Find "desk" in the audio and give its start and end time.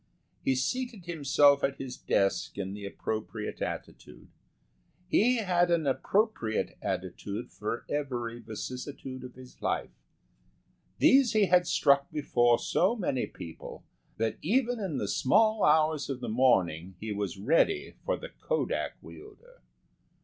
1.95-2.57